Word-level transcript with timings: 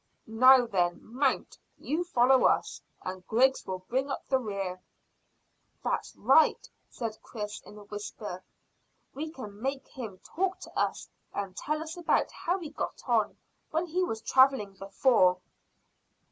"Now 0.25 0.65
then, 0.65 0.97
mount. 1.03 1.59
You 1.77 2.03
follow 2.03 2.45
us, 2.45 2.81
and 3.03 3.23
Griggs 3.27 3.67
will 3.67 3.85
bring 3.87 4.09
up 4.09 4.27
the 4.27 4.39
rear." 4.39 4.81
"That's 5.83 6.15
right," 6.15 6.67
said 6.89 7.21
Chris 7.21 7.61
in 7.61 7.77
a 7.77 7.83
whisper. 7.83 8.43
"We 9.13 9.29
can 9.29 9.61
make 9.61 9.87
him 9.89 10.17
talk 10.23 10.59
to 10.61 10.75
us 10.75 11.07
and 11.35 11.55
tell 11.55 11.83
us 11.83 11.97
about 11.97 12.31
how 12.31 12.57
he 12.57 12.71
got 12.71 13.07
on 13.07 13.37
when 13.69 13.85
he 13.85 14.03
was 14.03 14.21
travelling 14.23 14.73
before." 14.73 15.39